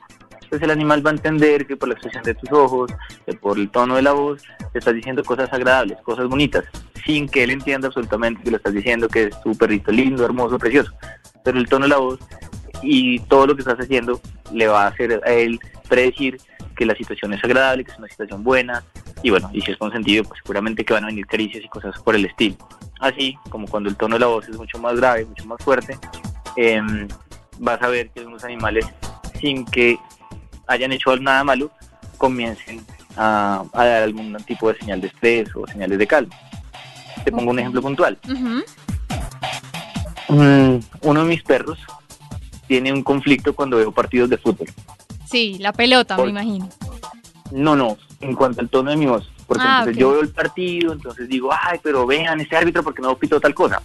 pues 0.53 0.63
el 0.65 0.71
animal 0.71 1.05
va 1.05 1.09
a 1.09 1.15
entender 1.15 1.67
que 1.67 1.79
por 1.79 1.89
la 1.89 1.95
expresión 1.95 2.23
de 2.25 2.35
tus 2.35 2.53
ojos, 2.53 2.93
por 3.41 3.59
el 3.59 3.71
tono 3.71 3.97
de 3.97 4.03
la 4.03 4.13
voz, 4.13 4.43
te 4.75 4.81
estás 4.81 4.95
diciendo 4.95 5.25
cosas 5.25 5.51
agradables, 5.51 5.97
cosas 6.03 6.29
bonitas, 6.29 6.67
sin 7.07 7.27
que 7.27 7.45
él 7.45 7.53
entienda 7.53 7.89
absolutamente 7.89 8.43
que 8.43 8.51
lo 8.51 8.59
estás 8.59 8.75
diciendo, 8.75 9.09
que 9.09 9.29
es 9.29 9.41
tu 9.41 9.57
perrito 9.57 9.91
lindo, 9.91 10.27
hermoso, 10.27 10.59
precioso. 10.59 10.93
Pero 11.43 11.57
el 11.57 11.67
tono 11.67 11.87
de 11.87 11.89
la 11.89 11.97
voz 11.97 12.21
y 12.83 13.19
todo 13.21 13.47
lo 13.47 13.55
que 13.55 13.63
estás 13.63 13.81
haciendo 13.81 14.21
le 14.53 14.67
va 14.67 14.85
a 14.85 14.89
hacer 14.89 15.23
a 15.25 15.33
él 15.33 15.59
predecir 15.89 16.37
que 16.77 16.85
la 16.85 16.95
situación 16.97 17.33
es 17.33 17.43
agradable, 17.43 17.85
que 17.85 17.93
es 17.93 17.99
una 17.99 18.09
situación 18.09 18.45
buena, 18.45 18.85
y 19.23 19.31
bueno, 19.31 19.49
y 19.55 19.63
si 19.63 19.71
es 19.71 19.79
consentido, 19.79 20.25
pues 20.25 20.39
seguramente 20.43 20.85
que 20.85 20.93
van 20.93 21.05
a 21.05 21.07
venir 21.07 21.25
caricias 21.25 21.65
y 21.65 21.69
cosas 21.69 21.99
por 22.03 22.15
el 22.15 22.27
estilo. 22.27 22.57
Así 23.01 23.39
como 23.49 23.67
cuando 23.67 23.89
el 23.89 23.97
tono 23.97 24.17
de 24.17 24.21
la 24.21 24.27
voz 24.27 24.47
es 24.51 24.59
mucho 24.59 24.79
más 24.79 24.97
grave, 24.97 25.25
mucho 25.25 25.47
más 25.47 25.65
fuerte, 25.65 25.97
em, 26.57 27.09
vas 27.59 27.81
a 27.81 27.89
ver 27.89 28.11
que 28.11 28.21
algunos 28.21 28.45
animales, 28.45 28.85
sin 29.41 29.65
que 29.65 29.97
hayan 30.67 30.93
hecho 30.93 31.17
nada 31.17 31.45
malo, 31.45 31.71
comiencen 32.19 32.85
a, 33.17 33.65
dar 33.73 34.03
algún 34.03 34.37
tipo 34.47 34.73
de 34.73 34.79
señal 34.79 35.01
de 35.01 35.09
estrés 35.09 35.49
o 35.55 35.67
señales 35.67 35.99
de 35.99 36.07
calma. 36.07 36.35
Te 37.25 37.31
pongo 37.31 37.51
un 37.51 37.59
ejemplo 37.59 37.83
puntual. 37.83 38.19
Mm, 40.29 40.77
uno 41.03 41.21
de 41.23 41.29
mis 41.29 41.43
perros 41.43 41.79
tiene 42.67 42.93
un 42.93 43.03
conflicto 43.03 43.55
cuando 43.55 43.77
veo 43.77 43.93
partidos 43.93 44.31
de 44.31 44.39
fútbol. 44.39 44.69
Sí, 45.31 45.57
la 45.61 45.73
pelota, 45.73 46.17
me 46.17 46.31
imagino. 46.31 46.69
No, 47.51 47.77
no, 47.77 47.99
en 48.21 48.35
cuanto 48.35 48.61
al 48.61 48.69
tono 48.69 48.91
de 48.91 48.97
mi 48.97 49.07
voz. 49.07 49.31
Porque 49.47 49.65
ah, 49.67 49.85
yo 49.91 50.13
veo 50.13 50.23
el 50.23 50.31
partido, 50.31 50.93
entonces 50.93 51.29
digo, 51.29 51.51
ay, 51.53 51.79
pero 51.83 52.07
vean 52.07 52.41
ese 52.41 52.57
árbitro 52.57 52.83
porque 52.83 53.03
no 53.03 53.17
pito 53.19 53.41
tal 53.41 53.55
cosa. 53.55 53.83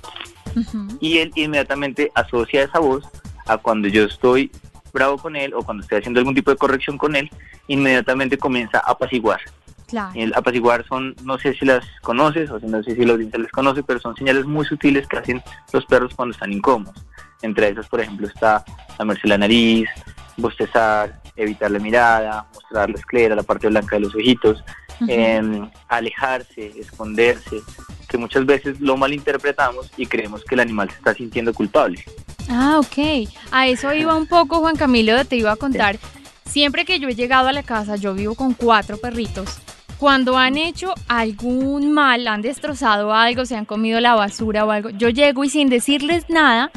Y 0.99 1.17
él 1.17 1.31
inmediatamente 1.35 2.11
asocia 2.15 2.63
esa 2.63 2.79
voz 2.79 3.03
a 3.45 3.57
cuando 3.57 3.87
yo 3.87 4.03
estoy 4.03 4.51
bravo 4.93 5.17
con 5.17 5.35
él 5.35 5.53
o 5.53 5.61
cuando 5.61 5.83
estoy 5.83 5.99
haciendo 5.99 6.19
algún 6.19 6.35
tipo 6.35 6.51
de 6.51 6.57
corrección 6.57 6.97
con 6.97 7.15
él, 7.15 7.29
inmediatamente 7.67 8.37
comienza 8.37 8.79
a 8.79 8.91
apaciguar. 8.91 9.39
Claro. 9.87 10.11
El 10.15 10.33
apaciguar 10.35 10.85
son, 10.87 11.15
no 11.23 11.37
sé 11.37 11.53
si 11.53 11.65
las 11.65 11.85
conoces 12.01 12.49
o 12.49 12.59
no 12.59 12.83
sé 12.83 12.95
si 12.95 13.03
los 13.03 13.15
audiencia 13.15 13.39
les 13.39 13.51
conoce, 13.51 13.83
pero 13.83 13.99
son 13.99 14.15
señales 14.15 14.45
muy 14.45 14.65
sutiles 14.65 15.07
que 15.07 15.17
hacen 15.17 15.41
los 15.71 15.85
perros 15.85 16.13
cuando 16.13 16.33
están 16.33 16.51
incómodos. 16.51 17.05
Entre 17.41 17.69
esas, 17.69 17.87
por 17.87 18.01
ejemplo, 18.01 18.27
está 18.27 18.65
lamerse 18.99 19.27
la 19.27 19.37
nariz, 19.37 19.87
bostezar, 20.35 21.21
evitar 21.35 21.71
la 21.71 21.79
mirada, 21.79 22.47
mostrar 22.53 22.89
la 22.89 22.97
esclera, 22.97 23.35
la 23.35 23.43
parte 23.43 23.67
blanca 23.67 23.95
de 23.95 24.01
los 24.01 24.15
ojitos, 24.15 24.63
em, 25.07 25.69
alejarse, 25.87 26.73
esconderse, 26.79 27.61
que 28.07 28.17
muchas 28.17 28.45
veces 28.45 28.79
lo 28.79 28.97
malinterpretamos 28.97 29.91
y 29.97 30.05
creemos 30.05 30.43
que 30.43 30.55
el 30.55 30.61
animal 30.61 30.89
se 30.89 30.97
está 30.97 31.13
sintiendo 31.13 31.53
culpable. 31.53 32.03
Ah, 32.49 32.79
ok. 32.79 33.29
A 33.51 33.67
eso 33.67 33.93
iba 33.93 34.15
un 34.15 34.27
poco, 34.27 34.59
Juan 34.59 34.75
Camilo, 34.75 35.23
te 35.25 35.35
iba 35.35 35.51
a 35.51 35.55
contar. 35.55 35.99
Siempre 36.45 36.85
que 36.85 36.99
yo 36.99 37.09
he 37.09 37.15
llegado 37.15 37.47
a 37.47 37.53
la 37.53 37.63
casa, 37.63 37.97
yo 37.97 38.13
vivo 38.13 38.35
con 38.35 38.53
cuatro 38.53 38.97
perritos. 38.97 39.59
cuando 39.97 40.37
han 40.37 40.57
hecho 40.57 40.93
algún 41.07 41.91
mal, 41.91 42.27
han 42.27 42.41
destrozado 42.41 43.13
algo, 43.13 43.45
se 43.45 43.55
han 43.55 43.65
comido 43.65 43.99
la 43.99 44.15
basura 44.15 44.65
o 44.65 44.71
algo, 44.71 44.89
yo 44.91 45.09
llego 45.09 45.43
y 45.43 45.49
sin 45.49 45.69
decirles 45.69 46.25
nada, 46.29 46.71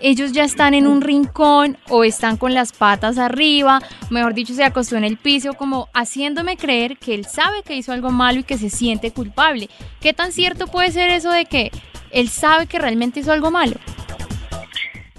ellos 0.00 0.32
ya 0.32 0.44
están 0.44 0.74
en 0.74 0.86
un 0.86 1.00
rincón 1.00 1.78
o 1.88 2.02
están 2.04 2.36
con 2.36 2.52
las 2.52 2.72
patas 2.72 3.16
arriba, 3.16 3.80
mejor 4.10 4.34
dicho, 4.34 4.54
se 4.54 4.64
acostó 4.64 4.96
en 4.96 5.04
el 5.04 5.16
piso, 5.16 5.54
como 5.54 5.88
haciéndome 5.94 6.56
creer 6.56 6.98
que 6.98 7.14
él 7.14 7.26
sabe 7.26 7.62
que 7.62 7.76
hizo 7.76 7.92
algo 7.92 8.10
malo 8.10 8.40
y 8.40 8.44
que 8.44 8.58
se 8.58 8.70
siente 8.70 9.12
culpable. 9.12 9.70
¿Qué 10.00 10.12
tan 10.12 10.32
cierto 10.32 10.66
puede 10.66 10.90
ser 10.90 11.10
eso 11.10 11.30
de 11.30 11.46
que 11.46 11.70
él 12.10 12.28
sabe 12.28 12.66
que 12.66 12.78
realmente 12.78 13.20
hizo 13.20 13.32
algo 13.32 13.50
malo? 13.50 13.76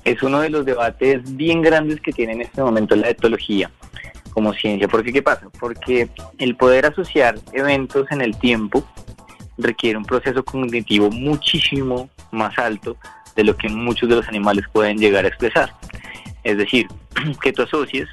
Es 0.05 0.23
uno 0.23 0.39
de 0.39 0.49
los 0.49 0.65
debates 0.65 1.35
bien 1.35 1.61
grandes 1.61 1.99
que 1.99 2.13
tiene 2.13 2.33
en 2.33 2.41
este 2.41 2.61
momento 2.61 2.95
la 2.95 3.09
etología 3.09 3.69
como 4.31 4.53
ciencia. 4.53 4.87
¿Por 4.87 5.03
qué 5.03 5.21
pasa? 5.21 5.47
Porque 5.59 6.09
el 6.37 6.55
poder 6.55 6.85
asociar 6.85 7.39
eventos 7.53 8.05
en 8.11 8.21
el 8.21 8.37
tiempo 8.37 8.85
requiere 9.57 9.97
un 9.97 10.05
proceso 10.05 10.43
cognitivo 10.43 11.09
muchísimo 11.09 12.09
más 12.31 12.57
alto 12.59 12.97
de 13.35 13.43
lo 13.43 13.57
que 13.57 13.69
muchos 13.69 14.07
de 14.09 14.15
los 14.15 14.27
animales 14.27 14.65
pueden 14.71 14.97
llegar 14.97 15.25
a 15.25 15.29
expresar. 15.29 15.73
Es 16.43 16.57
decir, 16.57 16.87
que 17.41 17.53
tú 17.53 17.63
asocies 17.63 18.07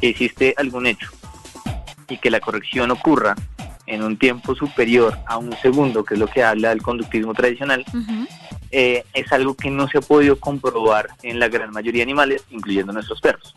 que 0.00 0.08
hiciste 0.08 0.54
algún 0.56 0.86
hecho 0.86 1.10
y 2.08 2.18
que 2.18 2.30
la 2.30 2.40
corrección 2.40 2.90
ocurra 2.90 3.34
en 3.86 4.02
un 4.02 4.18
tiempo 4.18 4.54
superior 4.54 5.18
a 5.26 5.38
un 5.38 5.52
segundo, 5.60 6.04
que 6.04 6.14
es 6.14 6.20
lo 6.20 6.26
que 6.26 6.42
habla 6.42 6.70
del 6.70 6.82
conductismo 6.82 7.32
tradicional, 7.34 7.84
eh, 8.70 9.04
es 9.14 9.32
algo 9.32 9.54
que 9.54 9.70
no 9.70 9.88
se 9.88 9.98
ha 9.98 10.00
podido 10.00 10.38
comprobar 10.38 11.08
en 11.22 11.38
la 11.38 11.48
gran 11.48 11.70
mayoría 11.70 12.00
de 12.00 12.04
animales, 12.04 12.44
incluyendo 12.50 12.92
nuestros 12.92 13.20
perros. 13.20 13.54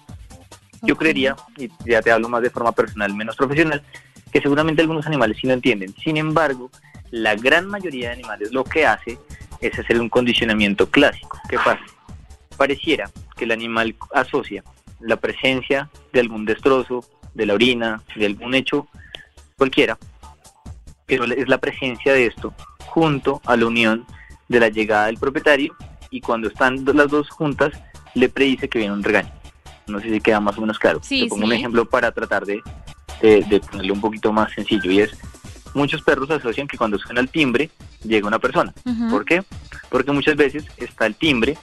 Yo 0.82 0.98
creería, 0.98 1.36
y 1.58 1.70
ya 1.86 2.02
te 2.02 2.12
hablo 2.12 2.30
más 2.30 2.42
de 2.42 2.50
forma 2.50 2.72
personal, 2.72 3.14
menos 3.14 3.36
profesional, 3.36 3.84
que 4.32 4.42
seguramente 4.42 4.82
algunos 4.82 5.06
animales 5.06 5.38
sí 5.40 5.48
lo 5.48 5.54
entienden. 5.54 5.94
Sin 6.04 6.18
embargo, 6.18 6.72
la 7.12 7.36
gran 7.36 7.68
mayoría 7.68 8.10
de 8.10 8.16
animales 8.16 8.52
lo 8.52 8.64
que 8.64 8.86
hace 8.86 9.20
es 9.60 9.78
hacer 9.78 10.00
un 10.00 10.10
condicionamiento 10.10 10.90
clásico. 10.90 11.40
¿Qué 11.50 11.58
pasa? 11.58 11.82
Pareciera 12.58 13.10
que 13.36 13.44
el 13.44 13.52
animal 13.52 13.96
asocia 14.14 14.64
la 15.00 15.18
presencia 15.18 15.90
de 16.14 16.20
algún 16.20 16.46
destrozo, 16.46 17.04
de 17.34 17.46
la 17.46 17.54
orina, 17.54 18.02
de 18.16 18.26
algún 18.26 18.54
hecho 18.54 18.88
cualquiera, 19.58 19.98
pero 21.06 21.26
es 21.26 21.48
la 21.48 21.58
presencia 21.58 22.14
de 22.14 22.28
esto 22.28 22.54
junto 22.86 23.42
a 23.46 23.56
la 23.56 23.66
unión 23.66 24.06
de 24.52 24.60
la 24.60 24.70
llegada 24.70 25.08
del 25.08 25.18
propietario 25.18 25.76
y 26.10 26.22
cuando 26.22 26.48
están 26.48 26.84
las 26.94 27.10
dos 27.10 27.30
juntas 27.30 27.72
le 28.14 28.30
predice 28.30 28.68
que 28.68 28.80
viene 28.80 28.94
un 28.94 29.04
regaño. 29.04 29.32
No 29.88 30.00
sé 30.00 30.10
si 30.10 30.22
queda 30.22 30.40
más 30.40 30.58
o 30.58 30.62
menos 30.62 30.78
claro. 30.78 31.00
Sí, 31.02 31.26
pongo 31.28 31.46
un 31.46 31.54
ejemplo 31.54 31.86
para 31.86 32.12
tratar 32.12 32.46
de, 32.46 32.62
de, 33.22 33.42
de 33.44 33.60
ponerlo 33.60 33.94
un 33.94 34.02
poquito 34.02 34.32
más 34.32 34.52
sencillo 34.54 34.92
y 34.92 35.00
es 35.00 35.18
muchos 35.74 36.02
perros 36.02 36.30
asocian 36.30 36.68
que 36.68 36.78
cuando 36.78 36.98
suena 37.00 37.22
el 37.22 37.30
timbre 37.30 37.70
llega 38.04 38.28
una 38.28 38.40
persona. 38.40 38.74
¿Por 39.10 39.26
qué? 39.26 39.44
Porque 39.90 40.12
muchas 40.12 40.36
veces 40.36 40.66
está 40.78 41.06
el 41.06 41.16
timbre 41.16 41.58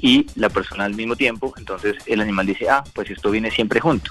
y 0.00 0.26
la 0.34 0.48
persona 0.48 0.84
al 0.84 0.94
mismo 0.94 1.16
tiempo, 1.16 1.54
entonces 1.56 1.96
el 2.06 2.20
animal 2.20 2.46
dice, 2.46 2.68
ah, 2.68 2.84
pues 2.94 3.10
esto 3.10 3.30
viene 3.30 3.50
siempre 3.50 3.80
junto. 3.80 4.10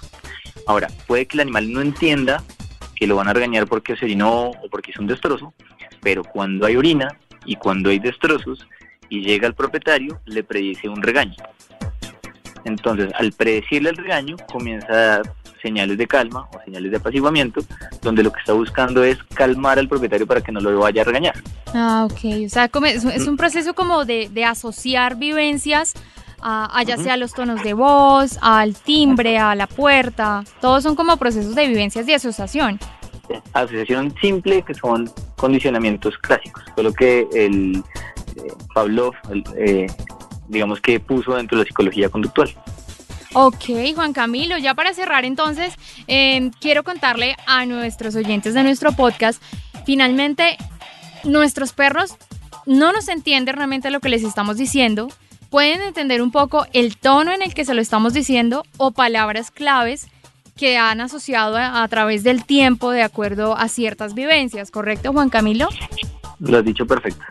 Ahora, 0.67 0.87
puede 1.07 1.25
que 1.27 1.37
el 1.37 1.41
animal 1.41 1.71
no 1.71 1.81
entienda 1.81 2.43
que 2.95 3.07
lo 3.07 3.15
van 3.15 3.27
a 3.27 3.33
regañar 3.33 3.67
porque 3.67 3.95
se 3.95 4.05
orinó 4.05 4.49
o 4.49 4.69
porque 4.69 4.91
es 4.91 4.97
un 4.97 5.07
destrozo, 5.07 5.53
pero 6.01 6.23
cuando 6.23 6.65
hay 6.65 6.75
orina 6.75 7.17
y 7.45 7.55
cuando 7.55 7.89
hay 7.89 7.99
destrozos 7.99 8.67
y 9.09 9.21
llega 9.21 9.47
el 9.47 9.53
propietario, 9.53 10.19
le 10.25 10.43
predice 10.43 10.89
un 10.89 11.01
regaño. 11.01 11.35
Entonces, 12.63 13.11
al 13.17 13.31
predecirle 13.31 13.91
el 13.91 13.97
regaño, 13.97 14.35
comienza 14.51 14.91
a 14.91 14.95
dar 14.95 15.33
señales 15.61 15.97
de 15.97 16.07
calma 16.07 16.47
o 16.53 16.63
señales 16.63 16.91
de 16.91 16.97
apaciguamiento, 16.97 17.61
donde 18.01 18.23
lo 18.23 18.31
que 18.31 18.39
está 18.39 18.53
buscando 18.53 19.03
es 19.03 19.17
calmar 19.35 19.79
al 19.79 19.87
propietario 19.87 20.27
para 20.27 20.41
que 20.41 20.51
no 20.51 20.59
lo 20.59 20.79
vaya 20.79 21.01
a 21.01 21.05
regañar. 21.05 21.35
Ah, 21.73 22.07
ok. 22.09 22.45
O 22.45 22.49
sea, 22.49 22.69
es 23.13 23.27
un 23.27 23.37
proceso 23.37 23.73
como 23.73 24.05
de, 24.05 24.45
asociar 24.45 25.17
vivencias, 25.17 25.93
a, 26.41 26.83
ya 26.85 26.97
sea 26.97 27.17
los 27.17 27.33
tonos 27.33 27.63
de 27.63 27.73
voz, 27.73 28.37
al 28.41 28.75
timbre, 28.75 29.39
a 29.39 29.55
la 29.55 29.65
puerta. 29.65 30.43
Todos 30.61 30.83
son 30.83 30.95
como 30.95 31.17
procesos 31.17 31.55
de 31.55 31.67
vivencias 31.67 32.05
de 32.05 32.13
asociación. 32.15 32.79
Asociación 33.53 34.13
simple, 34.21 34.61
que 34.61 34.73
son 34.73 35.09
condicionamientos 35.35 36.17
clásicos, 36.19 36.63
solo 36.75 36.93
que 36.93 37.27
el 37.33 37.83
eh, 38.35 38.53
Pavlov, 38.73 39.13
eh, 39.57 39.87
digamos 40.47 40.81
que 40.81 40.99
puso 40.99 41.35
dentro 41.35 41.57
de 41.57 41.63
la 41.63 41.67
psicología 41.67 42.09
conductual. 42.09 42.49
Ok, 43.33 43.65
Juan 43.95 44.13
Camilo, 44.13 44.57
ya 44.57 44.75
para 44.75 44.93
cerrar 44.93 45.25
entonces, 45.25 45.73
em, 46.07 46.51
quiero 46.51 46.83
contarle 46.83 47.35
a 47.47 47.65
nuestros 47.65 48.15
oyentes 48.15 48.53
de 48.53 48.63
nuestro 48.63 48.93
podcast, 48.93 49.41
finalmente 49.85 50.57
nuestros 51.25 51.73
perros 51.73 52.15
no 52.65 52.93
nos 52.93 53.09
entienden 53.09 53.55
realmente 53.55 53.91
lo 53.91 53.99
que 53.99 54.09
les 54.09 54.23
estamos 54.23 54.57
diciendo, 54.57 55.09
pueden 55.49 55.81
entender 55.81 56.21
un 56.21 56.31
poco 56.31 56.65
el 56.73 56.97
tono 56.97 57.31
en 57.31 57.41
el 57.41 57.53
que 57.53 57.65
se 57.65 57.73
lo 57.73 57.81
estamos 57.81 58.13
diciendo 58.13 58.63
o 58.77 58.91
palabras 58.91 59.51
claves 59.51 60.07
que 60.55 60.77
han 60.77 61.01
asociado 61.01 61.57
a, 61.57 61.87
través 61.87 62.23
del 62.23 62.45
tiempo 62.45 62.91
de 62.91 63.03
acuerdo 63.03 63.57
a 63.57 63.67
ciertas 63.67 64.13
vivencias, 64.13 64.71
¿correcto 64.71 65.11
Juan 65.11 65.29
Camilo? 65.29 65.67
Lo 66.39 66.57
has 66.57 66.65
dicho 66.65 66.87
perfecto. 66.87 67.23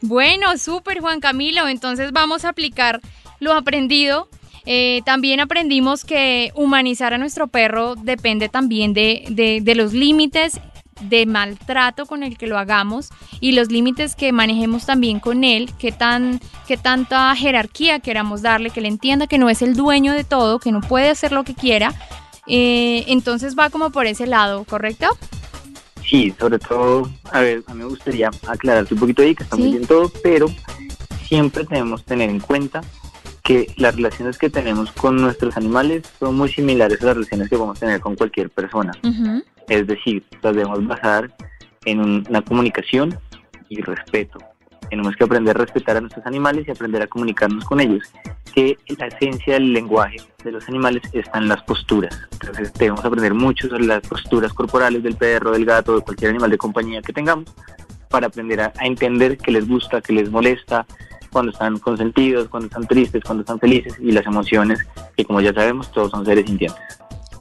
Bueno, 0.00 0.58
súper 0.58 1.00
Juan 1.00 1.20
Camilo, 1.20 1.68
entonces 1.68 2.12
vamos 2.12 2.44
a 2.44 2.50
aplicar 2.50 3.00
lo 3.38 3.52
aprendido 3.52 4.28
eh, 4.64 5.02
también 5.04 5.40
aprendimos 5.40 6.04
que 6.04 6.52
humanizar 6.54 7.12
a 7.14 7.18
nuestro 7.18 7.48
perro 7.48 7.96
depende 7.96 8.48
también 8.48 8.92
de, 8.92 9.60
de, 9.62 9.74
los 9.74 9.92
límites 9.92 10.60
de 11.00 11.26
maltrato 11.26 12.06
con 12.06 12.22
el 12.22 12.38
que 12.38 12.46
lo 12.46 12.58
hagamos 12.58 13.10
y 13.40 13.52
los 13.52 13.72
límites 13.72 14.14
que 14.14 14.30
manejemos 14.30 14.86
también 14.86 15.18
con 15.18 15.42
él, 15.42 15.72
que, 15.78 15.90
tan, 15.90 16.38
que 16.68 16.76
tanta 16.76 17.34
jerarquía 17.34 17.98
queramos 17.98 18.42
darle, 18.42 18.70
que 18.70 18.80
le 18.80 18.88
entienda 18.88 19.26
que 19.26 19.38
no 19.38 19.50
es 19.50 19.62
el 19.62 19.74
dueño 19.74 20.12
de 20.12 20.22
todo, 20.22 20.60
que 20.60 20.70
no 20.70 20.80
puede 20.80 21.10
hacer 21.10 21.32
lo 21.32 21.42
que 21.42 21.54
quiera. 21.54 21.92
Eh, 22.46 23.04
entonces 23.08 23.56
va 23.56 23.70
como 23.70 23.90
por 23.90 24.06
ese 24.06 24.26
lado, 24.26 24.64
¿correcto? 24.64 25.06
Sí, 26.04 26.34
sobre 26.38 26.58
todo, 26.58 27.10
a 27.30 27.40
ver, 27.40 27.62
a 27.66 27.74
mí 27.74 27.80
me 27.80 27.86
gustaría 27.86 28.30
aclararte 28.46 28.94
un 28.94 29.00
poquito 29.00 29.22
ahí, 29.22 29.34
que 29.34 29.44
está 29.44 29.56
muy 29.56 29.70
bien 29.70 29.86
todo, 29.86 30.10
pero 30.22 30.46
siempre 31.26 31.64
tenemos 31.64 32.02
que 32.02 32.08
tener 32.08 32.28
en 32.28 32.40
cuenta 32.40 32.82
que 33.42 33.72
las 33.76 33.96
relaciones 33.96 34.38
que 34.38 34.50
tenemos 34.50 34.92
con 34.92 35.16
nuestros 35.16 35.56
animales 35.56 36.02
son 36.18 36.36
muy 36.36 36.48
similares 36.48 37.00
a 37.02 37.06
las 37.06 37.14
relaciones 37.14 37.48
que 37.48 37.56
vamos 37.56 37.78
a 37.78 37.80
tener 37.80 38.00
con 38.00 38.14
cualquier 38.14 38.50
persona. 38.50 38.92
Es 39.68 39.86
decir, 39.86 40.24
las 40.42 40.54
debemos 40.54 40.86
basar 40.86 41.34
en 41.84 42.00
una 42.00 42.42
comunicación 42.42 43.18
y 43.68 43.80
respeto. 43.80 44.38
Tenemos 44.92 45.16
que 45.16 45.24
aprender 45.24 45.56
a 45.56 45.60
respetar 45.60 45.96
a 45.96 46.02
nuestros 46.02 46.26
animales 46.26 46.68
y 46.68 46.70
aprender 46.70 47.00
a 47.00 47.06
comunicarnos 47.06 47.64
con 47.64 47.80
ellos. 47.80 48.12
Que 48.54 48.76
la 48.98 49.06
esencia 49.06 49.54
del 49.54 49.72
lenguaje 49.72 50.18
de 50.44 50.52
los 50.52 50.68
animales 50.68 51.00
está 51.14 51.38
en 51.38 51.48
las 51.48 51.62
posturas. 51.62 52.14
Entonces 52.32 52.74
debemos 52.74 53.02
aprender 53.02 53.32
mucho 53.32 53.70
sobre 53.70 53.86
las 53.86 54.02
posturas 54.02 54.52
corporales 54.52 55.02
del 55.02 55.16
perro, 55.16 55.52
del 55.52 55.64
gato, 55.64 55.96
de 55.96 56.02
cualquier 56.02 56.32
animal 56.32 56.50
de 56.50 56.58
compañía 56.58 57.00
que 57.00 57.14
tengamos 57.14 57.46
para 58.10 58.26
aprender 58.26 58.60
a, 58.60 58.72
a 58.76 58.84
entender 58.84 59.38
qué 59.38 59.50
les 59.50 59.66
gusta, 59.66 60.02
qué 60.02 60.12
les 60.12 60.30
molesta, 60.30 60.84
cuando 61.30 61.52
están 61.52 61.78
consentidos, 61.78 62.50
cuando 62.50 62.66
están 62.66 62.86
tristes, 62.86 63.24
cuando 63.24 63.40
están 63.40 63.58
felices 63.58 63.94
y 63.98 64.12
las 64.12 64.26
emociones, 64.26 64.86
que 65.16 65.24
como 65.24 65.40
ya 65.40 65.54
sabemos, 65.54 65.90
todos 65.90 66.10
son 66.10 66.26
seres 66.26 66.44
sintientes. 66.44 66.82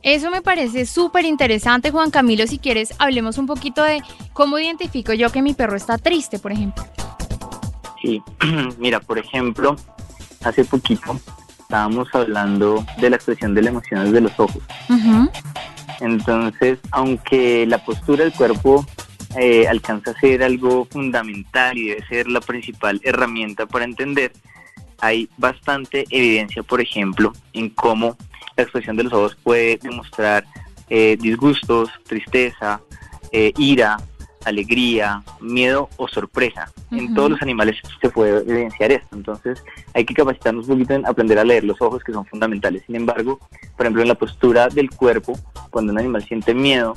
Eso 0.03 0.31
me 0.31 0.41
parece 0.41 0.85
súper 0.85 1.25
interesante, 1.25 1.91
Juan 1.91 2.11
Camilo. 2.11 2.47
Si 2.47 2.59
quieres, 2.59 2.93
hablemos 2.97 3.37
un 3.37 3.45
poquito 3.45 3.83
de 3.83 4.01
cómo 4.31 4.57
identifico 4.57 5.11
yo 5.11 5.33
que 5.33 5.41
mi 5.41 5.53
perro 5.53 5.75
está 5.75 5.97
triste, 5.97 6.39
por 6.39 6.53
ejemplo. 6.53 6.85
Sí, 8.01 8.21
mira, 8.77 8.99
por 8.99 9.19
ejemplo, 9.19 9.75
hace 10.43 10.65
poquito 10.65 11.19
estábamos 11.59 12.09
hablando 12.13 12.85
de 12.99 13.09
la 13.09 13.15
expresión 13.15 13.53
de 13.53 13.61
las 13.61 13.71
emociones 13.71 14.11
de 14.11 14.21
los 14.21 14.37
ojos. 14.39 14.61
Entonces, 16.01 16.79
aunque 16.91 17.65
la 17.65 17.77
postura 17.85 18.23
del 18.25 18.33
cuerpo 18.33 18.85
eh, 19.39 19.67
alcanza 19.67 20.11
a 20.11 20.19
ser 20.19 20.43
algo 20.43 20.85
fundamental 20.91 21.77
y 21.77 21.89
debe 21.89 22.05
ser 22.07 22.27
la 22.27 22.41
principal 22.41 22.99
herramienta 23.03 23.65
para 23.67 23.85
entender, 23.85 24.33
hay 24.99 25.29
bastante 25.37 26.05
evidencia, 26.09 26.63
por 26.63 26.81
ejemplo, 26.81 27.31
en 27.53 27.69
cómo 27.69 28.17
la 28.57 28.63
expresión 28.63 28.97
de 28.97 29.03
los 29.03 29.13
ojos 29.13 29.37
puede 29.41 29.77
demostrar 29.77 30.45
eh, 30.89 31.17
disgustos, 31.19 31.89
tristeza, 32.05 32.81
eh, 33.31 33.53
ira, 33.57 33.97
alegría, 34.45 35.23
miedo 35.39 35.89
o 35.97 36.07
sorpresa. 36.07 36.71
En 36.91 37.13
todos 37.13 37.31
los 37.31 37.41
animales 37.41 37.77
se 38.01 38.09
puede 38.09 38.39
evidenciar 38.39 38.91
esto. 38.91 39.15
Entonces 39.15 39.63
hay 39.93 40.05
que 40.05 40.13
capacitarnos 40.13 40.67
un 40.67 40.75
poquito 40.75 40.93
en 40.93 41.05
aprender 41.05 41.39
a 41.39 41.43
leer 41.43 41.63
los 41.63 41.81
ojos 41.81 42.03
que 42.03 42.13
son 42.13 42.25
fundamentales. 42.25 42.83
Sin 42.85 42.95
embargo, 42.95 43.39
por 43.77 43.85
ejemplo, 43.85 44.01
en 44.01 44.07
la 44.07 44.15
postura 44.15 44.67
del 44.67 44.89
cuerpo, 44.89 45.37
cuando 45.69 45.91
un 45.91 45.99
animal 45.99 46.23
siente 46.23 46.53
miedo, 46.53 46.95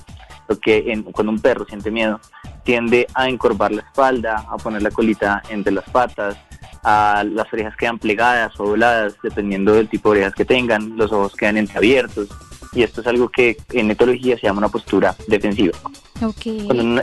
lo 0.49 0.59
que 0.59 0.93
en, 0.93 1.03
cuando 1.03 1.33
un 1.33 1.41
perro 1.41 1.65
siente 1.65 1.91
miedo, 1.91 2.21
tiende 2.65 3.07
a 3.15 3.29
encorvar 3.29 3.73
la 3.73 3.83
espalda, 3.83 4.45
a 4.49 4.57
poner 4.57 4.83
la 4.83 4.91
colita 4.91 5.43
entre 5.49 5.73
las 5.73 5.89
patas, 5.91 6.37
a 6.83 7.25
las 7.25 7.51
orejas 7.53 7.77
quedan 7.77 7.99
plegadas 7.99 8.59
o 8.61 8.67
dobladas, 8.67 9.17
dependiendo 9.23 9.73
del 9.73 9.89
tipo 9.89 10.11
de 10.11 10.19
orejas 10.19 10.35
que 10.35 10.45
tengan, 10.45 10.97
los 10.97 11.13
ojos 11.13 11.35
quedan 11.35 11.57
entreabiertos, 11.57 12.29
y 12.73 12.83
esto 12.83 13.01
es 13.01 13.07
algo 13.07 13.29
que 13.29 13.57
en 13.73 13.91
etología 13.91 14.37
se 14.37 14.47
llama 14.47 14.59
una 14.59 14.69
postura 14.69 15.15
defensiva. 15.29 15.79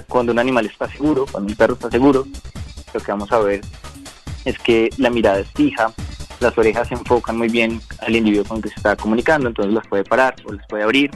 Cuando, 0.07 0.31
un, 0.31 0.39
animal 0.39 0.65
está 0.65 0.89
seguro, 0.89 1.25
cuando 1.31 1.51
un 1.51 1.55
perro 1.55 1.73
está 1.73 1.89
seguro, 1.91 2.25
lo 2.93 2.99
que 2.99 3.11
vamos 3.11 3.31
a 3.31 3.39
ver 3.39 3.61
es 4.45 4.57
que 4.59 4.89
la 4.97 5.09
mirada 5.09 5.39
es 5.39 5.47
fija, 5.51 5.91
las 6.39 6.57
orejas 6.57 6.87
se 6.87 6.95
enfocan 6.95 7.37
muy 7.37 7.49
bien 7.49 7.81
al 7.99 8.15
individuo 8.15 8.45
con 8.45 8.57
el 8.57 8.63
que 8.63 8.69
se 8.69 8.75
está 8.75 8.95
comunicando, 8.95 9.47
entonces 9.47 9.73
las 9.73 9.85
puede 9.87 10.03
parar 10.03 10.35
o 10.45 10.53
las 10.53 10.65
puede 10.67 10.83
abrir, 10.83 11.11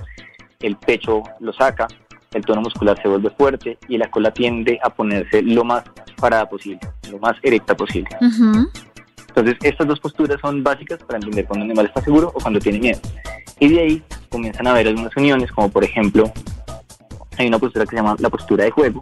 el 0.60 0.75
pecho 0.78 1.24
lo 1.40 1.54
saca, 1.54 1.88
el 2.34 2.44
tono 2.44 2.62
muscular 2.62 3.02
se 3.02 3.08
vuelve 3.08 3.30
fuerte 3.32 3.78
y 3.88 3.98
la 3.98 4.12
cola 4.12 4.32
tiende 4.32 4.78
a 4.84 4.90
ponerse 4.90 5.42
lo 5.42 5.64
más 5.64 5.84
parada 6.18 6.48
posible, 6.48 6.82
lo 7.10 7.18
más 7.20 7.36
erecta 7.42 7.75
posible. 7.75 8.10
Entonces, 8.22 9.56
estas 9.64 9.88
dos 9.88 10.00
posturas 10.00 10.40
son 10.42 10.64
básicas 10.64 11.00
para 11.04 11.18
entender 11.18 11.46
cuando 11.46 11.66
un 11.66 11.72
animal 11.72 11.88
está 11.88 12.02
seguro 12.02 12.32
o 12.34 12.40
cuando 12.40 12.60
tiene 12.60 12.80
miedo. 12.80 13.00
Y 13.60 13.70
de 13.70 13.80
ahí 13.80 14.04
comienzan 14.30 14.68
a 14.68 14.72
haber 14.72 14.88
algunas 14.88 15.16
uniones, 15.16 15.52
como 15.52 15.70
por 15.70 15.84
ejemplo, 15.84 16.32
hay 17.38 17.48
una 17.48 17.60
postura 17.60 17.86
que 17.86 17.92
se 17.92 17.96
llama 17.98 18.15
la 18.20 18.30
postura 18.30 18.63
de 18.63 18.72
juego, 18.72 19.01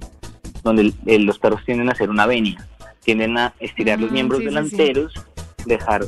donde 0.64 0.94
los 1.06 1.40
perros 1.40 1.62
tienden 1.66 1.90
a 1.90 1.92
hacer 1.92 2.10
una 2.10 2.26
venia, 2.26 2.68
tienden 3.04 3.38
a 3.38 3.54
estirar 3.60 4.00
los 4.00 4.12
mm, 4.12 4.14
miembros 4.14 4.40
delanteros, 4.40 5.14
dejar 5.66 6.06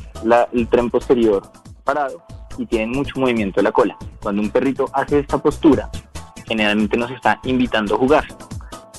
el 0.53 0.67
tren 0.67 0.89
posterior 0.89 1.43
parado 1.83 2.23
y 2.57 2.65
tienen 2.65 2.91
mucho 2.91 3.19
movimiento 3.19 3.59
de 3.59 3.63
la 3.63 3.71
cola. 3.71 3.97
Cuando 4.21 4.41
un 4.41 4.49
perrito 4.49 4.89
hace 4.93 5.19
esta 5.19 5.37
postura, 5.37 5.89
generalmente 6.47 6.97
nos 6.97 7.11
está 7.11 7.39
invitando 7.43 7.95
a 7.95 7.97
jugar. 7.97 8.25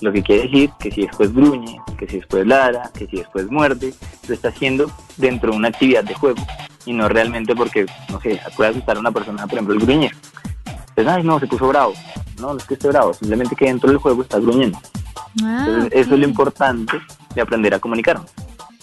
Lo 0.03 0.13
que 0.13 0.23
quiere 0.23 0.43
decir 0.43 0.71
que 0.79 0.91
si 0.91 1.07
después 1.07 1.35
gruñe, 1.35 1.81
que 1.99 2.07
si 2.07 2.19
después 2.19 2.47
ladra, 2.47 2.91
que 2.93 3.07
si 3.07 3.17
después 3.17 3.51
muerde, 3.51 3.95
lo 4.29 4.35
está 4.35 4.49
haciendo 4.49 4.91
dentro 5.17 5.51
de 5.51 5.57
una 5.57 5.69
actividad 5.69 6.05
de 6.05 6.15
juego 6.15 6.43
y 6.85 6.93
no 6.93 7.09
realmente 7.09 7.55
porque, 7.55 7.87
no 8.11 8.21
sé, 8.21 8.41
puede 8.57 8.71
asustar 8.71 8.97
a 8.97 9.01
una 9.01 9.11
persona, 9.11 9.47
por 9.47 9.55
ejemplo, 9.55 9.75
el 9.75 9.81
gruñir. 9.81 10.13
Entonces, 10.89 11.07
ay, 11.09 11.23
no, 11.25 11.41
se 11.41 11.47
puso 11.47 11.69
bravo. 11.69 11.95
No, 12.41 12.53
no 12.53 12.59
es 12.59 12.65
que 12.65 12.75
esté 12.75 12.89
bravo, 12.89 13.15
simplemente 13.15 13.57
que 13.57 13.67
dentro 13.67 13.89
del 13.89 13.99
juego 13.99 14.23
está 14.23 14.39
gruñendo. 14.39 14.79
Ah, 15.43 15.87
eso 15.91 16.15
es 16.15 16.21
lo 16.21 16.27
importante 16.27 16.99
de 17.35 17.41
aprender 17.41 17.75
a 17.75 17.79
comunicarnos. 17.79 18.31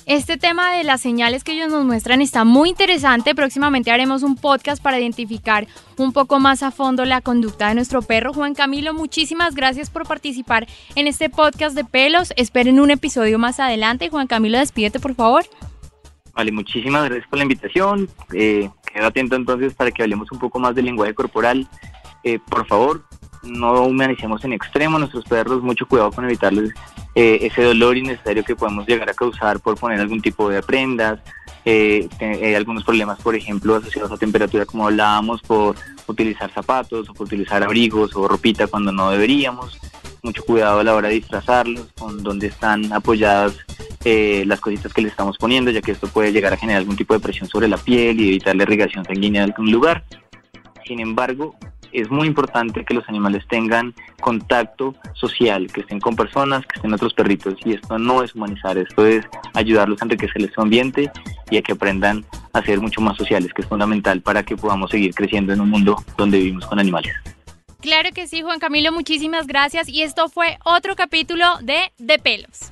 Este 0.06 0.36
tema 0.36 0.74
de 0.74 0.84
las 0.84 1.00
señales 1.00 1.46
que 1.46 1.54
ellos 1.54 1.72
nos 1.72 1.86
muestran 1.86 2.22
está 2.22 2.44
muy 2.44 2.70
interesante. 2.70 3.36
Próximamente 3.36 3.90
haremos 3.90 4.22
un 4.22 4.36
podcast 4.36 4.84
para 4.84 5.00
identificar 5.00 5.66
un 5.98 6.12
poco 6.12 6.42
más 6.42 6.62
a 6.62 6.72
fondo 6.72 7.06
la 7.06 7.22
conducta 7.22 7.70
de 7.70 7.76
nuestro 7.76 8.02
perro. 8.02 8.34
Juan 8.34 8.54
Camilo, 8.54 8.94
muchísimas 8.94 9.56
gracias 9.56 9.90
por 9.90 10.06
participar 10.06 10.68
en 10.96 11.08
este 11.08 11.30
podcast 11.30 11.74
de 11.74 11.86
pelos. 11.86 12.34
Esperen 12.36 12.82
un 12.82 12.92
episodio 12.92 13.40
más 13.40 13.62
adelante. 13.62 14.10
Juan 14.10 14.28
Camilo, 14.28 14.58
despídete, 14.58 15.00
por 15.00 15.16
favor. 15.16 15.46
Vale, 16.36 16.52
muchísimas 16.52 17.06
gracias 17.06 17.28
por 17.30 17.38
la 17.38 17.44
invitación. 17.44 18.10
Eh, 18.34 18.70
quedo 18.92 19.08
atento 19.08 19.38
entonces 19.38 19.74
para 19.74 19.92
que 19.92 20.04
hablemos 20.04 20.30
un 20.34 20.40
poco 20.40 20.60
más 20.60 20.76
del 20.76 20.86
lenguaje 20.86 21.14
corporal. 21.14 21.66
Eh, 22.26 22.40
por 22.40 22.68
favor, 22.68 23.06
no 23.44 23.84
humanicemos 23.84 24.44
en 24.46 24.54
extremo 24.54 24.98
a 24.98 25.00
nuestros 25.00 25.26
perros, 25.26 25.62
mucho 25.62 25.86
cuidado 25.86 26.12
con 26.12 26.26
evitarles 26.26 26.74
eh, 27.16 27.40
ese 27.42 27.62
dolor 27.62 27.96
innecesario 27.98 28.44
que 28.44 28.56
podemos 28.56 28.88
llegar 28.88 29.10
a 29.10 29.14
causar 29.14 29.60
por 29.60 29.78
poner 29.78 30.00
algún 30.00 30.22
tipo 30.22 30.50
de 30.50 30.64
prendas, 30.64 31.20
eh, 31.66 32.08
eh, 32.20 32.56
algunos 32.56 32.84
problemas, 32.84 33.20
por 33.22 33.36
ejemplo, 33.36 33.76
asociados 33.76 34.12
a 34.12 34.18
temperatura, 34.18 34.66
como 34.66 34.88
hablábamos, 34.88 35.42
por 35.42 35.76
utilizar 36.08 36.52
zapatos 36.52 37.10
o 37.10 37.14
por 37.14 37.28
utilizar 37.28 37.62
abrigos 37.64 38.16
o 38.16 38.28
ropita 38.28 38.68
cuando 38.68 38.92
no 38.92 39.12
deberíamos. 39.12 39.80
Mucho 40.24 40.44
cuidado 40.44 40.80
a 40.80 40.84
la 40.84 40.96
hora 40.96 41.10
de 41.10 41.16
disfrazarlos, 41.16 41.88
con 42.00 42.24
dónde 42.24 42.48
están 42.48 42.92
apoyadas 42.94 43.58
las 44.06 44.60
cositas 44.60 44.94
que 44.94 45.02
le 45.02 45.08
estamos 45.08 45.38
poniendo, 45.38 45.72
ya 45.72 45.82
que 45.82 45.92
esto 45.92 46.08
puede 46.08 46.34
llegar 46.34 46.52
a 46.52 46.58
generar 46.58 46.82
algún 46.82 46.98
tipo 46.98 47.14
de 47.14 47.22
presión 47.22 47.48
sobre 47.48 47.70
la 47.70 47.78
piel 47.78 48.20
y 48.20 48.30
evitar 48.30 48.54
la 48.54 48.64
irrigación 48.64 49.06
sanguínea 49.06 49.46
de 49.46 49.52
algún 49.52 49.72
lugar. 49.72 50.04
Sin 50.86 51.00
embargo, 51.00 51.56
es 51.94 52.10
muy 52.10 52.28
importante 52.28 52.84
que 52.84 52.94
los 52.94 53.08
animales 53.08 53.44
tengan 53.48 53.94
contacto 54.20 54.96
social, 55.14 55.68
que 55.72 55.82
estén 55.82 56.00
con 56.00 56.16
personas, 56.16 56.66
que 56.66 56.76
estén 56.76 56.94
otros 56.94 57.14
perritos. 57.14 57.56
Y 57.66 57.74
esto 57.74 57.98
no 57.98 58.24
es 58.24 58.36
humanizar, 58.36 58.78
esto 58.78 59.06
es 59.06 59.26
ayudarlos 59.54 60.02
a 60.02 60.06
enriquecer 60.06 60.52
su 60.54 60.62
ambiente 60.62 61.12
y 61.50 61.58
a 61.58 61.62
que 61.62 61.74
aprendan 61.74 62.26
a 62.54 62.62
ser 62.64 62.82
mucho 62.82 63.02
más 63.02 63.18
sociales, 63.18 63.54
que 63.54 63.62
es 63.62 63.68
fundamental 63.68 64.22
para 64.22 64.44
que 64.44 64.56
podamos 64.56 64.92
seguir 64.92 65.14
creciendo 65.14 65.54
en 65.54 65.62
un 65.62 65.70
mundo 65.70 66.04
donde 66.18 66.40
vivimos 66.40 66.66
con 66.66 66.80
animales. 66.80 67.14
Claro 67.82 68.10
que 68.14 68.28
sí, 68.28 68.42
Juan 68.42 68.60
Camilo, 68.60 68.92
muchísimas 68.92 69.46
gracias. 69.46 69.90
Y 69.90 70.04
esto 70.04 70.30
fue 70.30 70.58
otro 70.64 70.96
capítulo 70.96 71.46
de 71.62 71.92
De 71.98 72.18
Pelos. 72.18 72.72